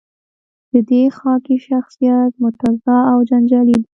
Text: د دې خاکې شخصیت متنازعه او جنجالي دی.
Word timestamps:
د 0.71 0.73
دې 0.89 1.03
خاکې 1.17 1.55
شخصیت 1.67 2.31
متنازعه 2.41 3.01
او 3.13 3.17
جنجالي 3.29 3.75
دی. 3.81 3.89